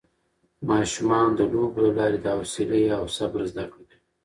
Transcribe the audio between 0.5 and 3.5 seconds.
ماشومان د لوبو له لارې د حوصله او صبر